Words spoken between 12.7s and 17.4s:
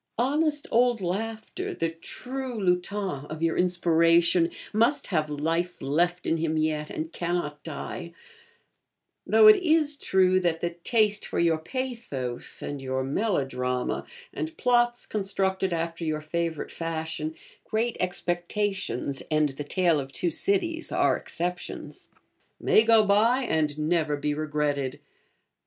your melodrama, and plots constructed after your favourite fashion